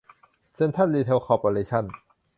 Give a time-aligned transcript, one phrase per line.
[0.55, 1.85] เซ็นทรัล รีเทล คอร์ปอเรชั่น